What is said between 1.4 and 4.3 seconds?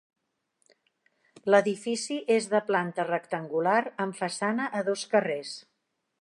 L'edifici és de planta rectangular amb